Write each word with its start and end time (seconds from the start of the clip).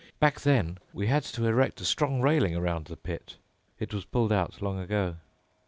Back 0.19 0.39
then 0.41 0.79
we 0.93 1.05
had 1.05 1.21
to 1.25 1.45
erect 1.45 1.79
a 1.79 1.85
strong 1.85 2.21
railing 2.21 2.55
around 2.55 2.85
the 2.87 2.97
pit. 2.97 3.35
It 3.77 3.93
was 3.93 4.03
pulled 4.03 4.31
out 4.31 4.59
long 4.59 4.79
ago." 4.79 5.17